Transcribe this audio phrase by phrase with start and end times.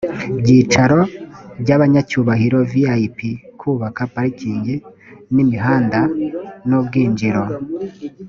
[0.39, 0.99] byicaro
[1.61, 3.17] by abanyacyubahiro vip
[3.59, 4.65] kubaka parking
[5.41, 5.99] imihanda
[6.67, 7.43] n ubwinjiro